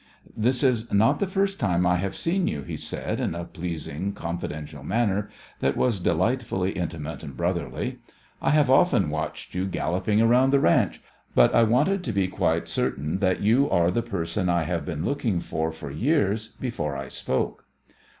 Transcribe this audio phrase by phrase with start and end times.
[0.35, 4.13] "This is not the first time I have seen you," he said in a pleasing,
[4.13, 7.99] confidential manner that was delightfully intimate and brotherly.
[8.41, 11.03] "I have often watched you galloping about on the ranch,
[11.35, 15.05] but I wanted to be quite certain that you are the person I have been
[15.05, 17.65] looking for for years before I spoke."